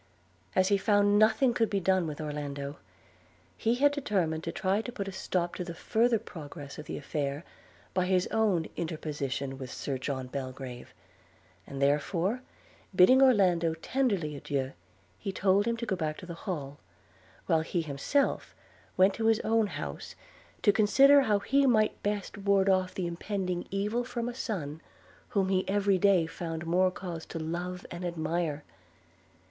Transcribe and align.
As 0.55 0.69
he 0.69 0.79
found 0.79 1.19
nothing 1.19 1.53
could 1.53 1.69
be 1.69 1.79
done 1.79 2.07
with 2.07 2.19
Orlando, 2.19 2.77
he 3.55 3.75
had 3.75 3.91
determined 3.91 4.43
to 4.45 4.51
try 4.51 4.81
to 4.81 4.91
put 4.91 5.07
a 5.07 5.11
stop 5.11 5.53
to 5.53 5.63
the 5.63 5.75
further 5.75 6.17
progress 6.17 6.79
of 6.79 6.87
the 6.87 6.97
affair, 6.97 7.43
by 7.93 8.07
his 8.07 8.25
own 8.31 8.65
interposition 8.75 9.59
with 9.59 9.69
Sir 9.71 9.99
John 9.99 10.25
Belgrave; 10.25 10.91
and 11.67 11.79
therefore, 11.79 12.41
bidding 12.95 13.21
Orlando 13.21 13.75
tenderly 13.75 14.35
adieu, 14.35 14.71
he 15.19 15.31
told 15.31 15.67
him 15.67 15.77
to 15.77 15.85
go 15.85 15.95
back 15.95 16.17
to 16.17 16.25
the 16.25 16.33
Hall, 16.33 16.79
while 17.45 17.61
he 17.61 17.83
himself 17.83 18.55
went 18.97 19.13
to 19.13 19.27
his 19.27 19.39
own 19.41 19.67
house 19.67 20.15
to 20.63 20.71
consider 20.73 21.21
how 21.21 21.37
he 21.37 21.67
might 21.67 22.01
best 22.01 22.39
ward 22.39 22.69
off 22.69 22.95
the 22.95 23.05
impending 23.05 23.67
evil 23.69 24.03
from 24.03 24.27
a 24.27 24.33
son 24.33 24.81
whom 25.29 25.49
he 25.49 25.63
every 25.69 25.99
day 25.99 26.25
found 26.25 26.65
more 26.65 26.89
cause 26.89 27.23
to 27.27 27.37
love 27.37 27.85
and 27.91 28.03
admire. 28.03 28.63